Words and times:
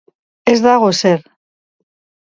Ez 0.53 0.55
dago 0.63 0.89
ezer. 0.95 1.23